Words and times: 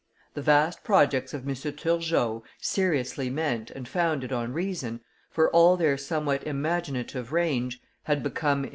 The 0.33 0.41
vast 0.41 0.83
projects 0.83 1.31
of 1.31 1.47
M. 1.47 1.53
Turgot, 1.53 2.41
seriously 2.59 3.29
meant 3.29 3.69
and 3.69 3.87
founded 3.87 4.33
on 4.33 4.51
reason, 4.51 5.01
for 5.29 5.51
all 5.51 5.77
their 5.77 5.95
somewhat 5.95 6.43
imaginative 6.47 7.31
range, 7.31 7.79
had 8.05 8.23
become, 8.23 8.63
in 8.65 8.69
M. 8.69 8.69